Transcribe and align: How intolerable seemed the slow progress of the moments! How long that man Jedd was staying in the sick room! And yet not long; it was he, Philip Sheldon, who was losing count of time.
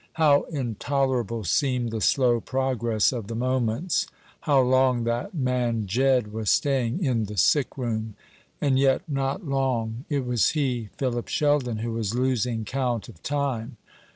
How 0.13 0.45
intolerable 0.51 1.43
seemed 1.43 1.91
the 1.91 2.01
slow 2.01 2.39
progress 2.41 3.11
of 3.11 3.27
the 3.27 3.35
moments! 3.35 4.07
How 4.39 4.59
long 4.59 5.03
that 5.03 5.35
man 5.35 5.85
Jedd 5.85 6.33
was 6.33 6.49
staying 6.49 7.03
in 7.05 7.25
the 7.25 7.37
sick 7.37 7.77
room! 7.77 8.15
And 8.59 8.79
yet 8.79 9.03
not 9.07 9.45
long; 9.45 10.05
it 10.09 10.25
was 10.25 10.49
he, 10.57 10.89
Philip 10.97 11.27
Sheldon, 11.27 11.77
who 11.77 11.91
was 11.91 12.15
losing 12.15 12.65
count 12.65 13.09
of 13.09 13.21
time. 13.21 13.77